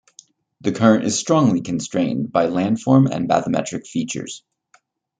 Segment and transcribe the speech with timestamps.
[0.61, 4.41] The current is strongly constrained by landform and bathymetric features.